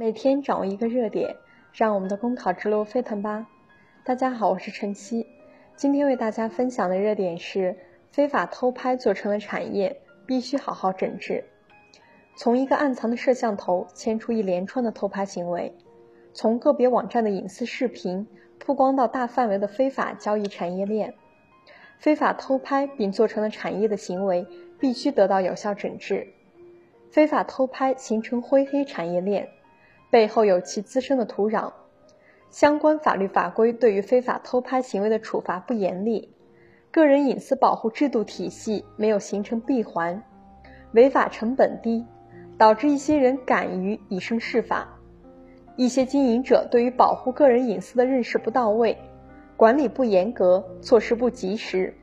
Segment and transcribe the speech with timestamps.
[0.00, 1.36] 每天掌握一个热点，
[1.74, 3.46] 让我们的公考之路沸腾吧！
[4.02, 5.26] 大家好，我是晨曦，
[5.76, 7.76] 今天为大家分享的热点是
[8.10, 11.44] 非法偷拍做成了产业，必须好好整治。
[12.34, 15.70] 从一个暗藏的摄像头牵出一连串的偷拍行为，
[16.32, 18.26] 从个别网站的隐私视频
[18.58, 21.12] 曝光到大范围的非法交易产业链，
[21.98, 24.46] 非法偷拍并做成了产业的行为
[24.78, 26.26] 必须得到有效整治。
[27.10, 29.46] 非法偷拍形成灰黑产业链，
[30.10, 31.72] 背后有其滋生的土壤。
[32.50, 36.28] 相关法律法规对于非法偷拍行为的处罚不严厉，
[36.90, 40.22] 个人隐私保护制度体系没有形成闭环，
[40.92, 42.04] 违法成本低，
[42.58, 44.88] 导致一些人敢于以身试法。
[45.76, 48.98] 一些经营者对于保护个人隐私的认识不到位，
[49.56, 51.94] 管理不严格，措施不及时，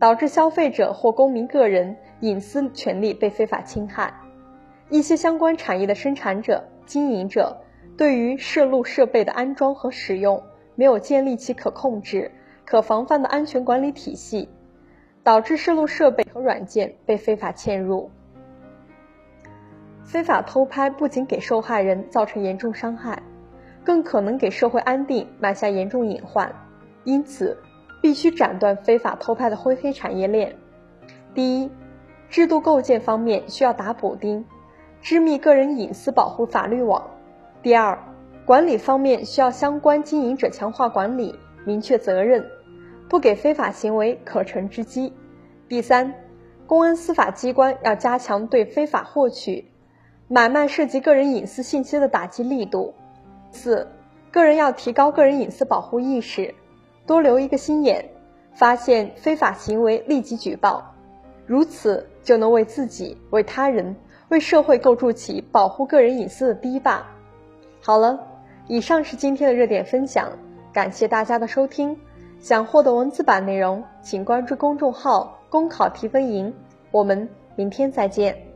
[0.00, 1.96] 导致消费者或公民个人。
[2.20, 4.12] 隐私权利被非法侵害，
[4.90, 7.58] 一些相关产业的生产者、经营者
[7.96, 10.42] 对于摄录设备的安装和使用
[10.74, 12.30] 没有建立起可控制、
[12.64, 14.48] 可防范的安全管理体系，
[15.22, 18.10] 导致摄录设备和软件被非法嵌入。
[20.04, 23.22] 非法偷拍不仅给受害人造成严重伤害，
[23.84, 26.50] 更可能给社会安定埋下严重隐患。
[27.04, 27.58] 因此，
[28.00, 30.56] 必须斩断非法偷拍的灰黑产业链。
[31.34, 31.70] 第一。
[32.30, 34.44] 制度构建方面需要打补丁，
[35.00, 37.02] 织密个人隐私保护法律网。
[37.62, 37.98] 第二，
[38.44, 42.44] 管理方面需要相关经营者强化管理，明确责任，
[43.08, 45.12] 不给非法行为可乘之机。
[45.68, 46.14] 第三，
[46.66, 49.70] 公安司法机关要加强对非法获取、
[50.28, 52.94] 买卖涉及个人隐私信息的打击力度。
[53.50, 53.88] 四，
[54.30, 56.54] 个人要提高个人隐私保护意识，
[57.06, 58.04] 多留一个心眼，
[58.54, 60.94] 发现非法行为立即举报。
[61.46, 63.96] 如此就能为自己、为他人、
[64.28, 67.06] 为社会构筑起保护个人隐私的堤坝。
[67.80, 68.18] 好了，
[68.66, 70.30] 以上是今天的热点分享，
[70.72, 71.96] 感谢大家的收听。
[72.40, 76.54] 想获得文字版内容，请关注公众号“公考提分营”。
[76.92, 78.47] 我们明天再见。